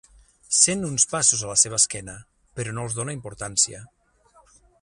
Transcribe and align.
Sent 0.59 0.85
uns 0.87 1.05
passos 1.11 1.43
a 1.47 1.51
la 1.51 1.59
seva 1.65 1.79
esquena, 1.83 2.17
però 2.59 2.75
no 2.79 2.89
els 2.89 2.99
dóna 3.01 3.19
importància. 3.19 3.87